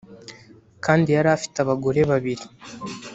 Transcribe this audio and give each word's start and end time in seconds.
kandi 0.85 1.07
yari 1.15 1.29
afite 1.37 1.57
abagore 1.59 1.99
babiri 2.11 2.43